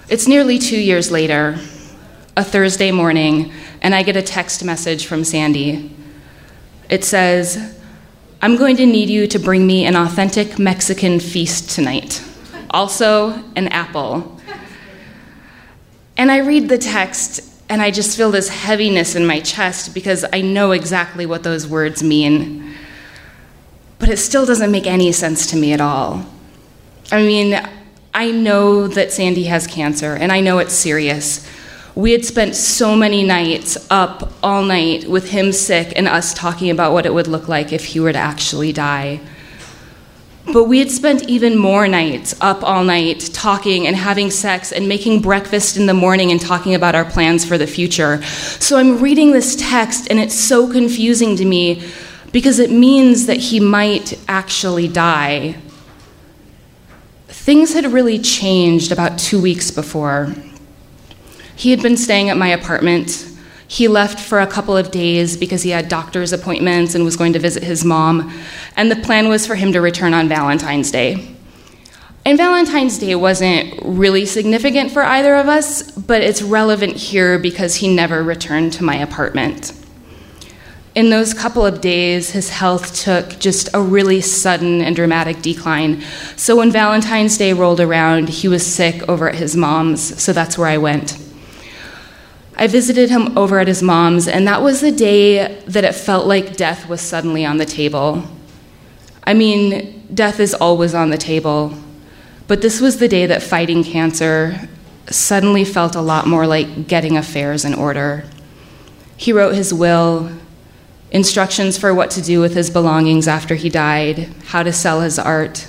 [0.08, 1.58] It's nearly two years later,
[2.36, 5.94] a Thursday morning, and I get a text message from Sandy.
[6.88, 7.78] It says,
[8.40, 12.22] I'm going to need you to bring me an authentic Mexican feast tonight.
[12.70, 14.40] Also, an apple.
[16.16, 20.24] And I read the text, and I just feel this heaviness in my chest because
[20.32, 22.74] I know exactly what those words mean.
[23.98, 26.24] But it still doesn't make any sense to me at all.
[27.12, 27.60] I mean,
[28.14, 31.46] I know that Sandy has cancer, and I know it's serious.
[31.94, 36.70] We had spent so many nights up all night with him sick and us talking
[36.70, 39.20] about what it would look like if he were to actually die.
[40.52, 44.88] But we had spent even more nights up all night talking and having sex and
[44.88, 48.22] making breakfast in the morning and talking about our plans for the future.
[48.22, 51.86] So I'm reading this text and it's so confusing to me
[52.32, 55.56] because it means that he might actually die.
[57.28, 60.34] Things had really changed about two weeks before.
[61.60, 63.28] He had been staying at my apartment.
[63.68, 67.34] He left for a couple of days because he had doctor's appointments and was going
[67.34, 68.32] to visit his mom.
[68.76, 71.36] And the plan was for him to return on Valentine's Day.
[72.24, 77.74] And Valentine's Day wasn't really significant for either of us, but it's relevant here because
[77.74, 79.74] he never returned to my apartment.
[80.94, 86.00] In those couple of days, his health took just a really sudden and dramatic decline.
[86.36, 90.56] So when Valentine's Day rolled around, he was sick over at his mom's, so that's
[90.56, 91.18] where I went.
[92.60, 96.26] I visited him over at his mom's, and that was the day that it felt
[96.26, 98.22] like death was suddenly on the table.
[99.24, 101.72] I mean, death is always on the table,
[102.48, 104.68] but this was the day that fighting cancer
[105.08, 108.24] suddenly felt a lot more like getting affairs in order.
[109.16, 110.30] He wrote his will,
[111.10, 115.18] instructions for what to do with his belongings after he died, how to sell his
[115.18, 115.66] art.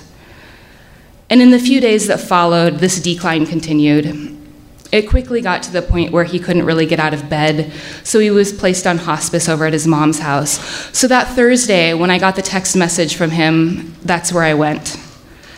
[1.30, 4.41] And in the few days that followed, this decline continued.
[4.92, 7.72] It quickly got to the point where he couldn't really get out of bed,
[8.04, 10.58] so he was placed on hospice over at his mom's house.
[10.96, 14.98] So that Thursday, when I got the text message from him, that's where I went.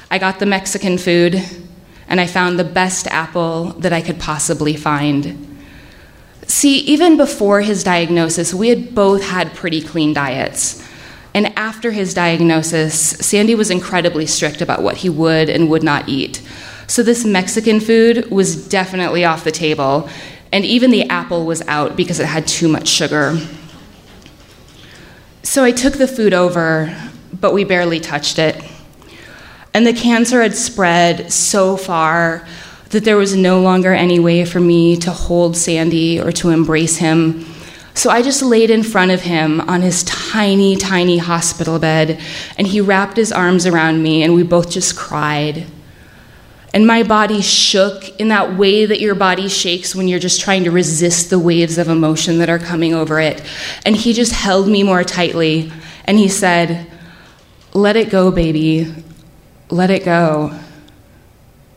[0.09, 1.43] I got the Mexican food,
[2.07, 5.59] and I found the best apple that I could possibly find.
[6.47, 10.87] See, even before his diagnosis, we had both had pretty clean diets.
[11.35, 16.09] And after his diagnosis, Sandy was incredibly strict about what he would and would not
[16.09, 16.41] eat.
[16.87, 20.09] So this Mexican food was definitely off the table,
[20.53, 23.39] and even the apple was out because it had too much sugar.
[25.43, 26.97] So I took the food over,
[27.33, 28.63] but we barely touched it.
[29.73, 32.47] And the cancer had spread so far
[32.91, 36.97] that there was no longer any way for me to hold Sandy or to embrace
[36.97, 37.45] him.
[37.95, 42.21] So I just laid in front of him on his tiny, tiny hospital bed,
[42.57, 45.67] and he wrapped his arms around me, and we both just cried.
[46.75, 50.65] And my body shook in that way that your body shakes when you're just trying
[50.65, 53.45] to resist the waves of emotion that are coming over it.
[53.87, 55.71] And he just held me more tightly,
[56.05, 56.91] and he said,
[57.75, 58.93] Let it go, baby.
[59.71, 60.59] Let it go.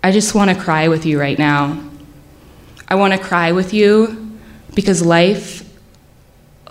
[0.04, 1.80] I just want to cry with you right now.
[2.88, 4.36] I want to cry with you
[4.74, 5.64] because life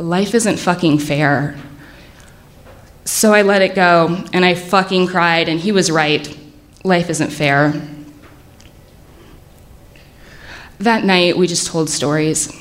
[0.01, 1.57] life isn't fucking fair.
[3.05, 6.37] So I let it go and I fucking cried and he was right.
[6.85, 7.96] Life isn't fair.
[10.79, 12.53] That night we just told stories.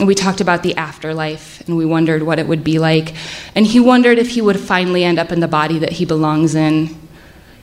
[0.00, 3.14] We talked about the afterlife and we wondered what it would be like.
[3.54, 6.54] And he wondered if he would finally end up in the body that he belongs
[6.54, 6.96] in.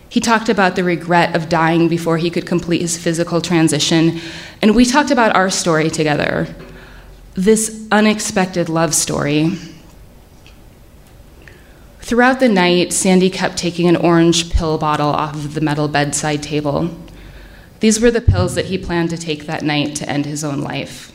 [0.10, 4.20] He talked about the regret of dying before he could complete his physical transition,
[4.62, 6.54] and we talked about our story together
[7.34, 9.58] this unexpected love story.
[12.02, 16.44] Throughout the night, Sandy kept taking an orange pill bottle off of the metal bedside
[16.44, 16.90] table.
[17.82, 20.62] These were the pills that he planned to take that night to end his own
[20.62, 21.12] life.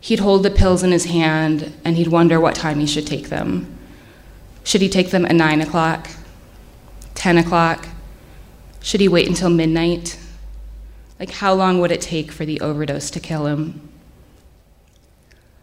[0.00, 3.30] He'd hold the pills in his hand and he'd wonder what time he should take
[3.30, 3.76] them.
[4.64, 6.10] Should he take them at 9 o'clock?
[7.14, 7.88] 10 o'clock?
[8.82, 10.18] Should he wait until midnight?
[11.18, 13.88] Like, how long would it take for the overdose to kill him?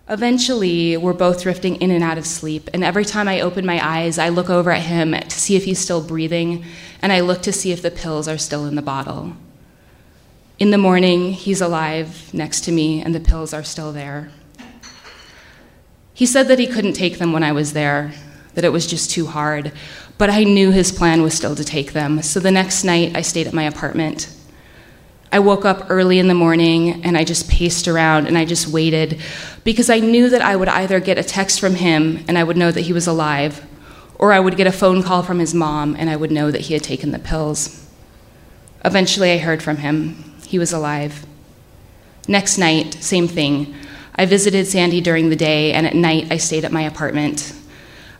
[0.10, 3.80] Eventually, we're both drifting in and out of sleep, and every time I open my
[3.86, 6.66] eyes, I look over at him to see if he's still breathing,
[7.02, 9.38] and I look to see if the pills are still in the bottle.
[10.60, 14.30] In the morning, he's alive next to me, and the pills are still there.
[16.14, 18.14] He said that he couldn't take them when I was there,
[18.54, 19.72] that it was just too hard,
[20.20, 22.22] but I knew his plan was still to take them.
[22.22, 24.32] So the next night, I stayed at my apartment.
[25.32, 28.68] I woke up early in the morning and I just paced around and I just
[28.68, 29.20] waited
[29.64, 32.58] because I knew that I would either get a text from him and I would
[32.58, 33.66] know that he was alive,
[34.20, 36.62] or I would get a phone call from his mom and I would know that
[36.62, 37.89] he had taken the pills.
[38.86, 40.33] Eventually, I heard from him.
[40.54, 41.26] He was alive.
[42.28, 43.74] Next night, same thing.
[44.14, 47.56] I visited Sandy during the day, and at night, I stayed at my apartment.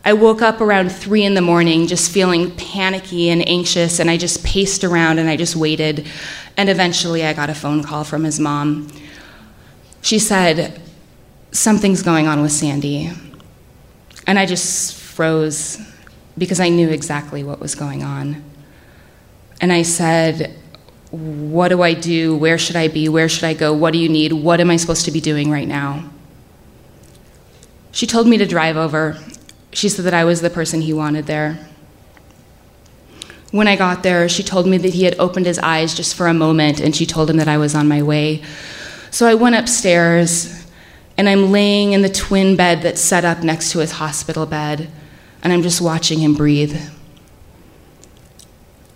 [0.04, 4.16] I woke up around three in the morning just feeling panicky and anxious, and I
[4.16, 6.08] just paced around and I just waited.
[6.56, 8.88] And eventually, I got a phone call from his mom.
[10.02, 10.82] She said,
[11.52, 13.12] Something's going on with Sandy.
[14.26, 15.78] And I just froze
[16.36, 18.42] because I knew exactly what was going on.
[19.60, 20.58] And I said,
[21.14, 22.36] What do I do?
[22.36, 23.08] Where should I be?
[23.08, 23.72] Where should I go?
[23.72, 24.32] What do you need?
[24.32, 26.10] What am I supposed to be doing right now?
[27.92, 29.18] She told me to drive over
[29.74, 31.58] she said that I was the person he wanted there.
[33.50, 36.26] When I got there, she told me that he had opened his eyes just for
[36.26, 38.42] a moment, and she told him that I was on my way.
[39.10, 40.64] So I went upstairs,
[41.16, 44.88] and I'm laying in the twin bed that's set up next to his hospital bed,
[45.42, 46.76] and I'm just watching him breathe.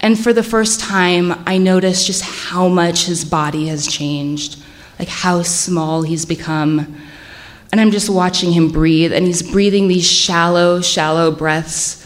[0.00, 4.62] And for the first time, I noticed just how much his body has changed,
[4.98, 6.96] like how small he's become
[7.70, 12.04] and I'm just watching him breathe, and he's breathing these shallow, shallow breaths,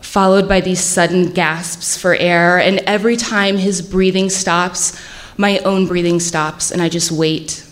[0.00, 2.58] followed by these sudden gasps for air.
[2.58, 5.00] And every time his breathing stops,
[5.38, 7.66] my own breathing stops, and I just wait,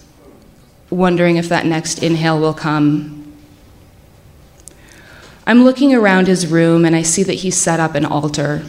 [0.89, 3.17] wondering if that next inhale will come.
[5.47, 8.63] I'm looking around his room, and I see that he's set up an altar.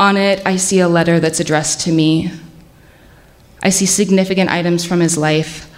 [0.00, 2.30] On it, I see a letter that's addressed to me.
[3.62, 5.68] I see significant items from his life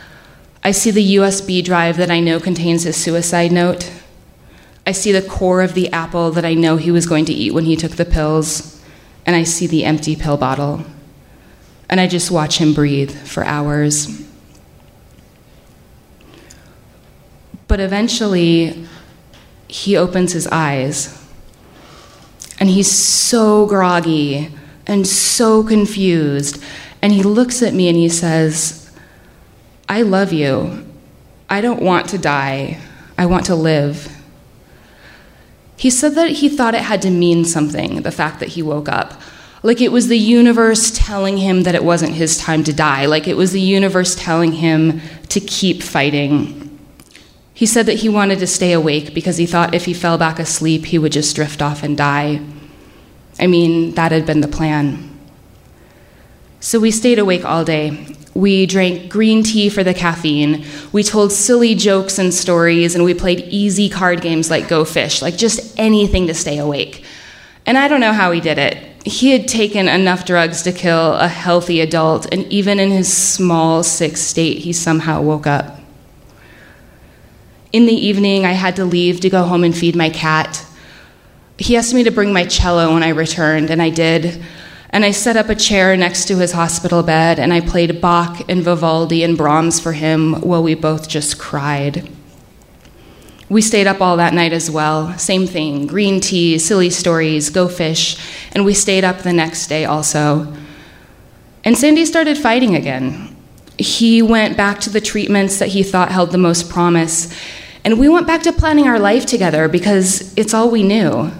[0.63, 3.91] I see the USB drive that I know contains his suicide note.
[4.87, 7.55] I see the core of the apple that I know he was going to eat
[7.55, 8.83] when he took the pills.
[9.25, 10.85] And I see the empty pill bottle.
[11.89, 14.23] And I just watch him breathe for hours.
[17.67, 18.87] But eventually,
[19.69, 21.20] he opens his eyes.
[22.61, 24.55] And he's so groggy
[24.87, 26.63] and so confused.
[27.03, 28.93] And he looks at me and he says,
[29.89, 30.87] I love you.
[31.49, 32.79] I don't want to die.
[33.19, 34.15] I want to live.
[35.77, 38.89] He said that he thought it had to mean something, the fact that he woke
[38.89, 39.21] up.
[39.63, 43.07] Like it was the universe telling him that it wasn't his time to die.
[43.07, 45.01] Like it was the universe telling him
[45.31, 46.60] to keep fighting.
[47.61, 50.39] He said that he wanted to stay awake because he thought if he fell back
[50.39, 52.41] asleep, he would just drift off and die.
[53.39, 55.11] I mean, that had been the plan.
[56.61, 58.17] So we stayed awake all day.
[58.33, 60.65] We drank green tea for the caffeine.
[60.91, 65.21] We told silly jokes and stories, and we played easy card games like Go Fish,
[65.21, 67.05] like just anything to stay awake.
[67.67, 68.79] And I don't know how he did it.
[69.07, 73.83] He had taken enough drugs to kill a healthy adult, and even in his small,
[73.83, 75.80] sick state, he somehow woke up.
[77.73, 80.67] In the evening, I had to leave to go home and feed my cat.
[81.57, 84.43] He asked me to bring my cello when I returned, and I did.
[84.93, 88.43] And I set up a chair next to his hospital bed and I played Bach
[88.49, 92.11] and Vivaldi and Brahms for him while we both just cried.
[93.49, 95.17] We stayed up all that night as well.
[95.17, 98.17] Same thing green tea, silly stories, go fish.
[98.53, 100.53] And we stayed up the next day also.
[101.63, 103.37] And Sandy started fighting again.
[103.79, 107.33] He went back to the treatments that he thought held the most promise.
[107.85, 111.31] And we went back to planning our life together because it's all we knew.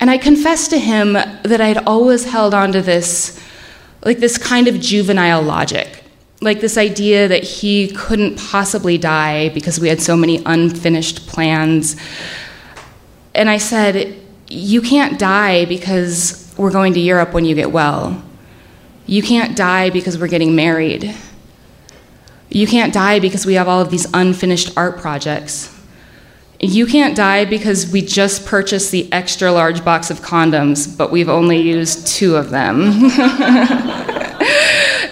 [0.00, 3.40] And I confessed to him that I'd always held on to this,
[4.04, 6.04] like this kind of juvenile logic,
[6.42, 11.96] like this idea that he couldn't possibly die because we had so many unfinished plans.
[13.34, 18.22] And I said, You can't die because we're going to Europe when you get well.
[19.06, 21.14] You can't die because we're getting married.
[22.54, 25.76] You can't die because we have all of these unfinished art projects.
[26.60, 31.28] You can't die because we just purchased the extra large box of condoms, but we've
[31.28, 32.82] only used two of them.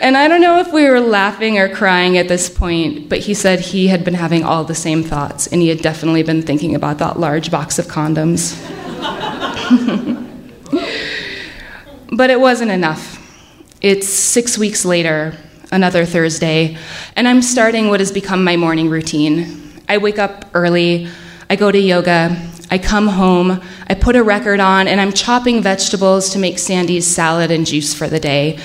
[0.00, 3.34] and I don't know if we were laughing or crying at this point, but he
[3.34, 6.76] said he had been having all the same thoughts, and he had definitely been thinking
[6.76, 8.56] about that large box of condoms.
[12.16, 13.18] but it wasn't enough.
[13.80, 15.34] It's six weeks later,
[15.72, 16.76] another Thursday,
[17.16, 19.72] and I'm starting what has become my morning routine.
[19.88, 21.08] I wake up early.
[21.52, 22.34] I go to yoga,
[22.70, 27.06] I come home, I put a record on, and I'm chopping vegetables to make Sandy's
[27.06, 28.58] salad and juice for the day.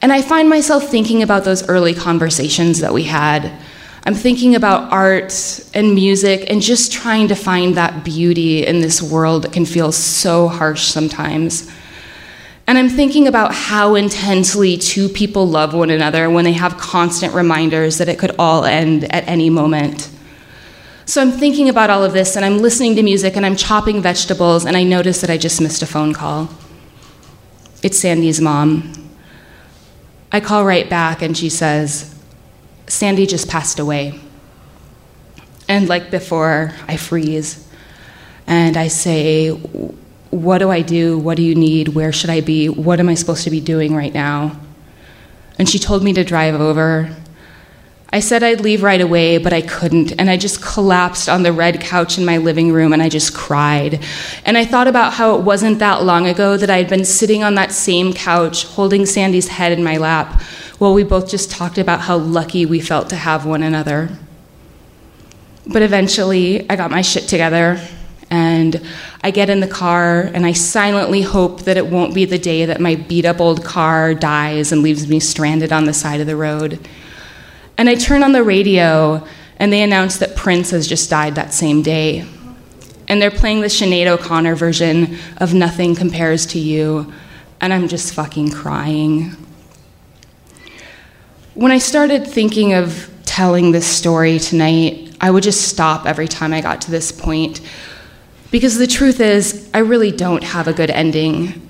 [0.00, 3.50] And I find myself thinking about those early conversations that we had.
[4.06, 5.32] I'm thinking about art
[5.74, 9.90] and music and just trying to find that beauty in this world that can feel
[9.90, 11.68] so harsh sometimes.
[12.66, 17.34] And I'm thinking about how intensely two people love one another when they have constant
[17.34, 20.10] reminders that it could all end at any moment.
[21.04, 24.00] So I'm thinking about all of this and I'm listening to music and I'm chopping
[24.00, 26.48] vegetables and I notice that I just missed a phone call.
[27.82, 28.92] It's Sandy's mom.
[30.30, 32.14] I call right back and she says,
[32.86, 34.20] Sandy just passed away.
[35.68, 37.68] And like before, I freeze
[38.46, 39.50] and I say,
[40.32, 41.16] What do I do?
[41.18, 41.88] What do you need?
[41.88, 42.68] Where should I be?
[42.68, 44.58] What am I supposed to be doing right now?
[45.58, 47.14] And she told me to drive over
[48.14, 50.12] I said I'd leave right away, but I couldn't.
[50.18, 53.32] And I just collapsed on the red couch in my living room and I just
[53.32, 54.04] cried.
[54.44, 57.54] And I thought about how it wasn't that long ago that I'd been sitting on
[57.54, 60.42] that same couch holding Sandy's head in my lap
[60.76, 64.10] while we both just talked about how lucky we felt to have one another.
[65.66, 67.80] But eventually, I got my shit together
[68.32, 68.80] and
[69.22, 72.64] I get in the car and I silently hope that it won't be the day
[72.64, 76.26] that my beat up old car dies and leaves me stranded on the side of
[76.26, 76.80] the road.
[77.76, 79.26] And I turn on the radio,
[79.58, 82.26] and they announce that Prince has just died that same day.
[83.06, 87.12] And they're playing the Sinead O'Connor version of Nothing Compares to You,
[87.60, 89.36] and I'm just fucking crying.
[91.52, 96.54] When I started thinking of telling this story tonight, I would just stop every time
[96.54, 97.60] I got to this point.
[98.52, 101.68] Because the truth is, I really don't have a good ending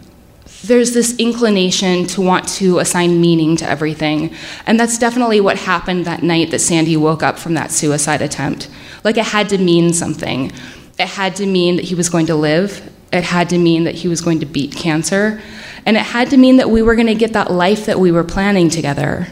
[0.64, 4.32] there's this inclination to want to assign meaning to everything.
[4.66, 8.70] And that's definitely what happened that night that Sandy woke up from that suicide attempt.
[9.02, 10.52] Like it had to mean something.
[10.98, 13.96] It had to mean that he was going to live, it had to mean that
[13.96, 15.42] he was going to beat cancer,
[15.84, 18.12] and it had to mean that we were going to get that life that we
[18.12, 19.26] were planning together.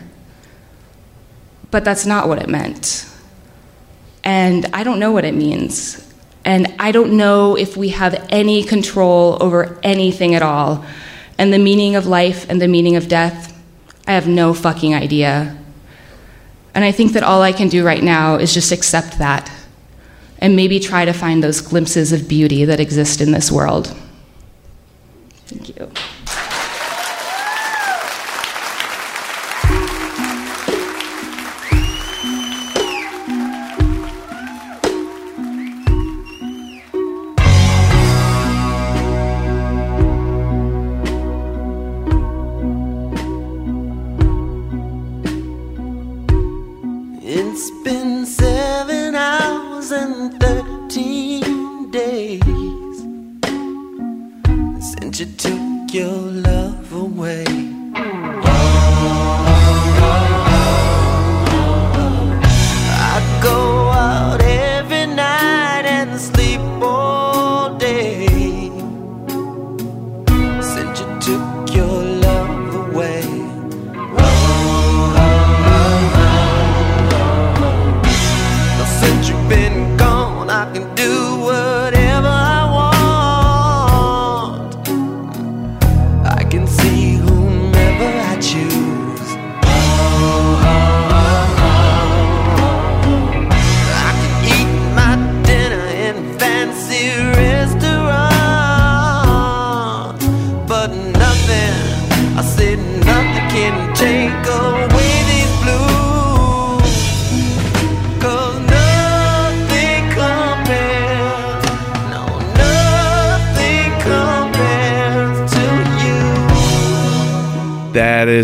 [1.71, 3.07] But that's not what it meant.
[4.25, 6.10] And I don't know what it means.
[6.45, 10.85] And I don't know if we have any control over anything at all
[11.39, 13.59] and the meaning of life and the meaning of death,
[14.07, 15.57] I have no fucking idea.
[16.75, 19.51] And I think that all I can do right now is just accept that.
[20.43, 23.95] and maybe try to find those glimpses of beauty that exist in this world.
[25.47, 25.91] Thank you.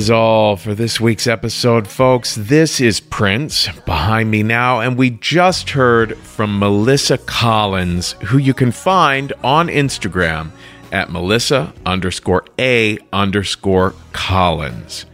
[0.07, 2.37] Is all for this week's episode, folks.
[2.37, 8.55] This is Prince behind me now, and we just heard from Melissa Collins, who you
[8.55, 10.53] can find on Instagram
[10.93, 15.07] at Melissa underscore A underscore Collins.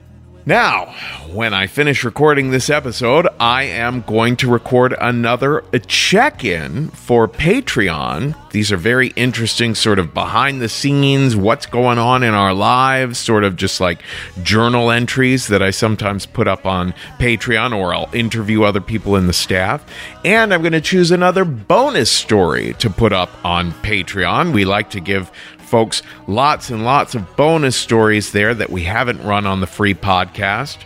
[0.44, 0.92] Now,
[1.30, 7.28] when I finish recording this episode, I am going to record another check in for
[7.28, 8.34] Patreon.
[8.50, 13.20] These are very interesting, sort of behind the scenes, what's going on in our lives,
[13.20, 14.02] sort of just like
[14.42, 19.28] journal entries that I sometimes put up on Patreon, or I'll interview other people in
[19.28, 19.86] the staff.
[20.24, 24.52] And I'm going to choose another bonus story to put up on Patreon.
[24.52, 25.30] We like to give
[25.72, 29.94] folks lots and lots of bonus stories there that we haven't run on the free
[29.94, 30.76] podcast.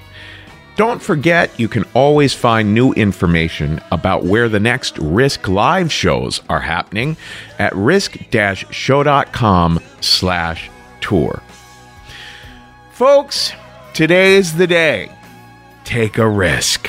[0.76, 6.40] Don't forget, you can always find new information about where the next Risk live shows
[6.48, 7.16] are happening
[7.58, 10.70] at risk-show.com slash
[11.00, 11.42] tour.
[12.92, 13.52] Folks,
[13.92, 15.10] today's the day.
[15.82, 16.88] Take a risk.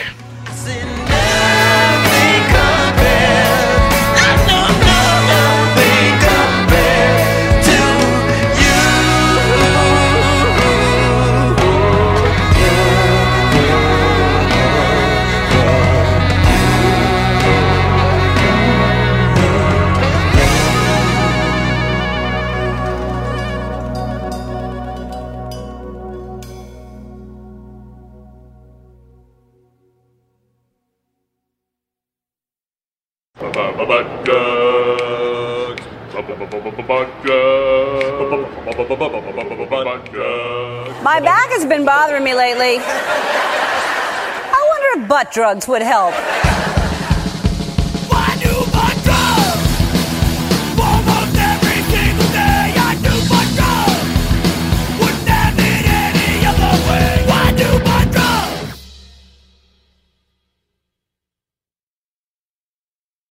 [41.03, 42.79] My back has been bothering me lately.
[42.79, 46.13] I wonder if butt drugs would help.